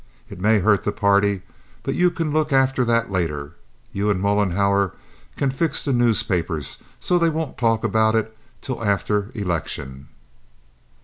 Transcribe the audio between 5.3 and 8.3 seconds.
can fix the newspapers so they won't talk about